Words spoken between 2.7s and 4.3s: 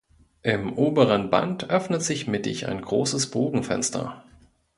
großes Bogenfenster.